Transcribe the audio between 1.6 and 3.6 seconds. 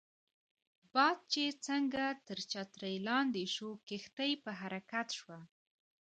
څنګه تر چترۍ لاندې